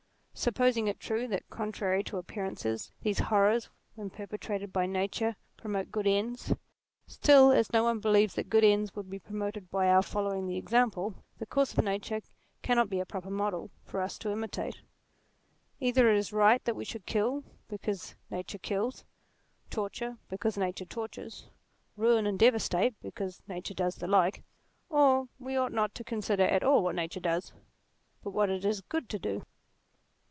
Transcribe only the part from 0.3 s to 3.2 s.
Supposing it true that contrary to appearances these